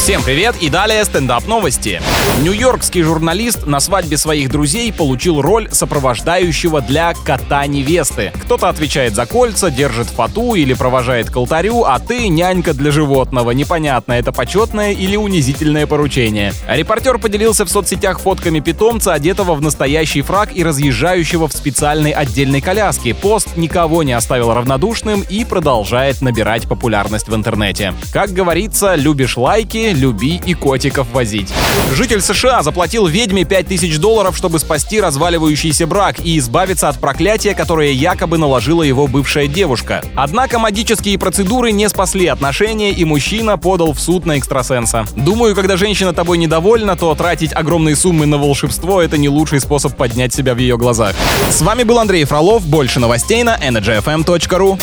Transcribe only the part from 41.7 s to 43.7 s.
не спасли отношения, и мужчина